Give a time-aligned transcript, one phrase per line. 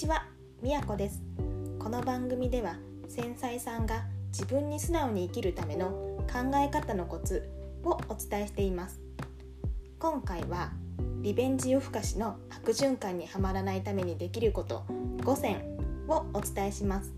[0.00, 0.24] ちは、
[0.62, 1.20] みやこです。
[1.78, 5.90] この番組では繊細さんが自分に素直に生きるための
[6.26, 7.46] 考え方のコツ
[7.84, 8.98] をお伝えしています。
[9.98, 10.72] 今回は
[11.20, 14.86] リベンジ夜更かしの悪循環にはまらないためにできること
[15.18, 15.60] 5選
[16.08, 17.12] をお伝えします。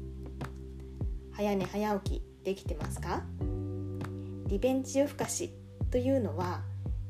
[1.30, 3.22] 早寝早起きできてますか？
[4.48, 5.54] リベンジ夜更かし
[5.92, 6.62] というのは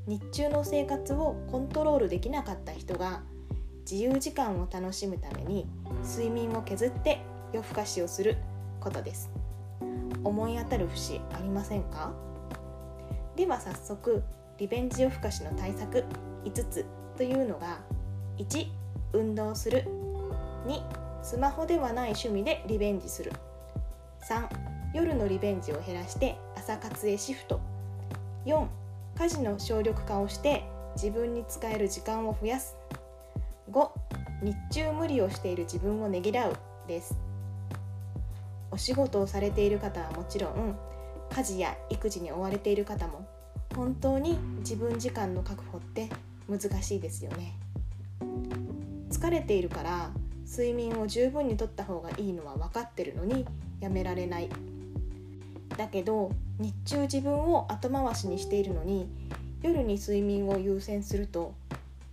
[0.06, 3.22] 日中の生活をコントロールできなかった人が
[3.82, 5.66] 自由時間を楽しむために
[6.04, 7.20] 睡眠を削って
[7.52, 8.36] 夜更かしをする
[8.80, 9.30] ことです。
[10.24, 12.12] 思い当たる節ありませんか？
[13.36, 14.22] では早速
[14.58, 16.04] リベンジ夜更かしの対策
[16.44, 16.86] 5つ
[17.16, 17.80] というのが
[18.38, 18.66] 1
[19.12, 19.84] 運動する。
[20.66, 20.80] 2
[21.22, 23.32] スマホではない趣味でリベンジする。
[24.28, 24.48] 3
[24.94, 27.60] 夜のリベンジを減らして朝活へシフト。
[28.46, 28.66] 4
[29.18, 32.76] 家事の省力化をして自分に使える時間を増やす。
[33.72, 33.90] 5
[34.42, 36.56] 日中無理をしている自分をねぎらう
[36.86, 37.16] です。
[38.70, 40.76] お仕事をされている方はもちろん
[41.30, 43.26] 家事や育児に追われている方も
[43.74, 46.08] 本当に自分時間の確保って
[46.48, 47.54] 難しいですよね。
[49.10, 50.10] 疲れているから
[50.46, 53.46] 睡眠を十分にとった方がいいのは分かってるのに
[53.80, 54.50] やめられない。
[55.78, 59.08] だけど日中自分を後回しにしているのに
[59.62, 61.54] 夜に睡眠を優先すると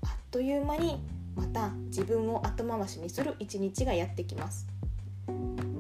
[0.04, 1.02] あっという間に
[1.40, 4.68] また自分を後回しにする一日がやってきます。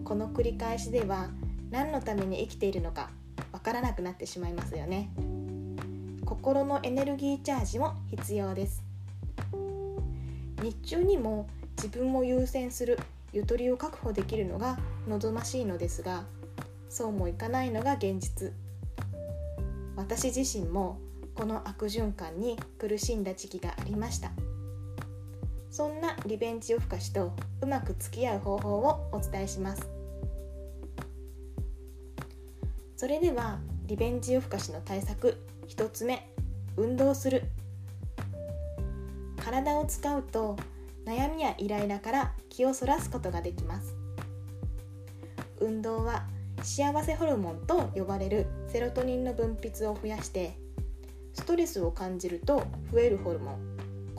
[0.05, 1.27] この繰り返しでは
[1.69, 3.09] 何のために生きているのか
[3.51, 5.11] わからなくなってしまいますよね。
[6.25, 8.81] 心のエネルギーチャージも必要です。
[10.63, 12.97] 日中にも自分を優先する
[13.33, 16.23] ゆとりを確保できるのが望ましいのですが
[16.87, 18.53] そうもいかないのが現実。
[19.97, 20.99] 私自身も
[21.35, 24.31] この悪循環に苦しんだ時期がありました。
[25.71, 27.31] そんなリベンジ夜更かしと
[27.61, 29.87] うまく付き合う方法をお伝えします。
[32.95, 35.37] それではリベンジ夜更かしの対策
[35.67, 36.29] 1つ目
[36.75, 37.43] 運動する。
[39.37, 40.57] 体を使うと
[41.05, 43.95] 悩みやイライラから気をそらすことができます。
[45.59, 46.25] 運動は
[46.63, 50.57] 幸せホルモンと呼ばれるセロトニンの分泌を増やして
[51.33, 53.68] ストレスを感じると増えるホルモン。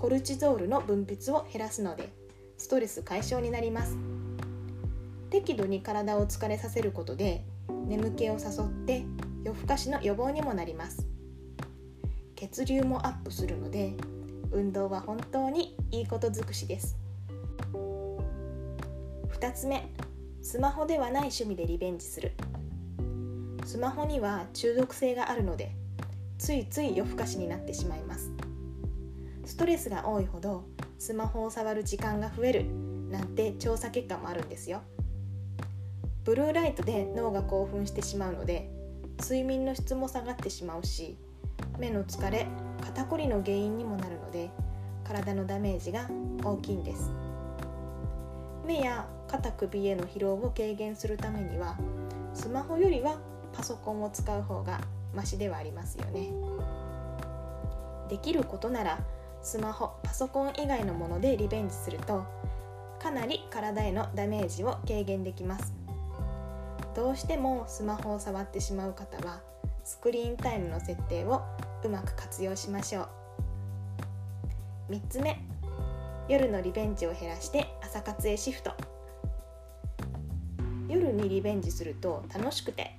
[0.00, 2.08] コルチゾールの分泌を減らすので
[2.56, 3.98] ストレス解消になります。
[5.28, 7.44] 適度に体を疲れさせることで
[7.86, 9.04] 眠気を誘って
[9.44, 11.06] 夜更かしの予防にもなります。
[12.34, 13.92] 血流もアップするので
[14.52, 16.96] 運動は本当にいいこと尽くしです。
[17.74, 19.86] 2つ目
[20.40, 22.32] スマホではない趣味でリベンジする。
[23.66, 25.72] スマホには中毒性があるので
[26.38, 28.30] ついつい夜更かしになってしまいます。
[29.50, 30.62] ストレスが多いほど
[31.00, 32.66] スマホを触る時間が増える
[33.10, 34.82] なんて調査結果もあるんですよ。
[36.24, 38.70] ブルーライトで脳が興奮してしまうので
[39.20, 41.18] 睡眠の質も下がってしまうし
[41.80, 42.46] 目の疲れ
[42.80, 44.50] 肩こりの原因にもなるので
[45.02, 46.08] 体のダメージが
[46.44, 47.10] 大きいんです。
[48.64, 51.76] 目や肩首への疲労を軽減するためには
[52.34, 53.18] スマホよりは
[53.52, 54.80] パソコンを使う方が
[55.12, 56.30] マシではありますよね。
[58.08, 59.00] できることなら
[59.42, 62.24] スマホパソコン以外のものでリベンジすると
[63.00, 65.72] かなり体へのダメージを軽減できます。
[66.94, 69.40] どうしてもスマホを触ってしまう方は
[69.84, 71.42] スクリーンタイムの設定を
[71.82, 73.08] うまく活用しましょ
[74.88, 74.92] う。
[74.92, 75.40] 3つ目
[76.28, 78.72] 夜のリベンジを減らして朝活へシフト。
[80.88, 82.96] 夜にリベンジすると楽しくて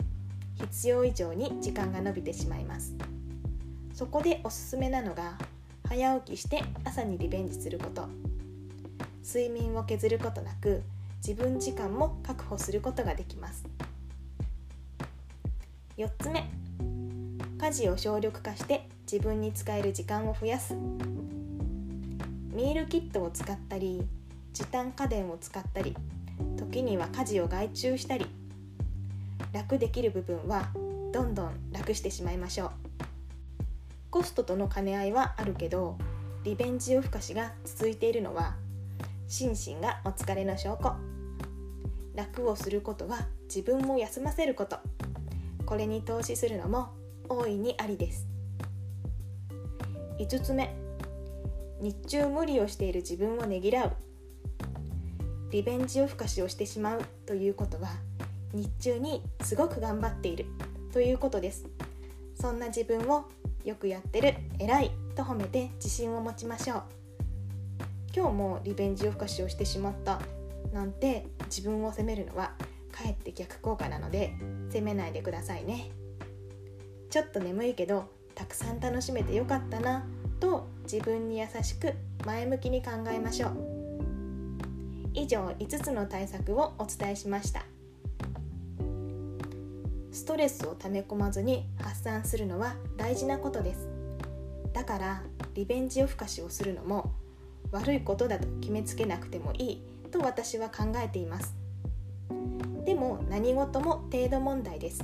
[0.56, 2.96] 必要以上に時間が延びてしまいます。
[3.94, 5.38] そこでおすすめなのが
[5.92, 8.08] 早起きして朝にリベンジすること。
[9.28, 10.84] 睡眠を削ることなく
[11.18, 13.66] 自分時間も確保することができます。
[15.98, 16.50] 4つ目
[17.60, 20.76] 家事を省力化して自分に使える時間を増やす。
[20.76, 24.02] ミールキットを使ったり
[24.54, 25.94] 時短家電を使ったり
[26.56, 28.28] 時には家事を外注したり。
[29.52, 30.70] 楽できる部分は
[31.12, 32.81] どんどん楽してしまいましょう。
[34.12, 35.98] コストとの兼ね合いはあるけど
[36.44, 38.56] リベンジ夜更かしが続いているのは
[39.30, 40.94] 心身がお疲れの証拠。
[42.14, 44.80] 楽をすることは自分も休ませること。
[45.66, 46.90] これに投資するのも
[47.30, 48.28] 大いにありです。
[50.20, 50.76] 5つ目。
[51.80, 53.94] 日中無理をしている自分をねぎらう。
[55.52, 57.02] リベンジ夜更かしをしてしまう。
[57.26, 57.88] ということは
[58.54, 60.48] 日中にすごく頑張っている。
[60.92, 61.66] ということです。
[62.36, 63.30] そんな自分を
[63.66, 64.36] よくやってる。
[64.60, 64.92] 偉い。
[65.16, 66.84] と褒めて自信を持ちましょう。
[68.16, 70.22] 今日もリベンジ夜更かしをしてしまった
[70.74, 72.54] なんて自分を責めるのは
[72.92, 74.34] かえって逆効果なので
[74.70, 75.92] 責めないでくださいね。
[77.10, 80.06] ちょっと眠いけどたくさん楽しめてよかったな
[80.40, 81.94] と自分に優しく
[82.26, 83.52] 前向きに考えましょう。
[85.14, 87.66] 以上5つの対策をお伝えしました。
[90.22, 93.90] ストレスを溜め込まずに発散するのは大事なことです。
[94.72, 95.24] だから
[95.56, 97.12] リベンジ夜更かしをするのも
[97.72, 99.82] 悪いことだと決めつけなくてもいい
[100.12, 101.56] と私は考えています。
[102.86, 105.02] でも何事も程度問題です。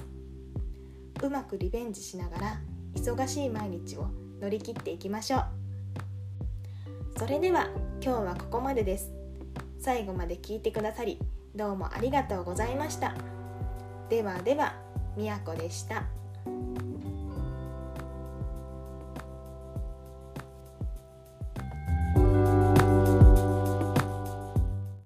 [1.23, 2.59] うまくリベンジしながら
[2.93, 4.09] 忙しい毎日を
[4.39, 5.45] 乗り切っていきましょう。
[7.17, 7.69] それでは
[8.03, 9.11] 今日はここまでです。
[9.79, 11.17] 最後まで聞いてくださり
[11.55, 13.15] どうもありがとうございました。
[14.11, 14.86] ではでは。
[15.17, 16.03] みやこでした。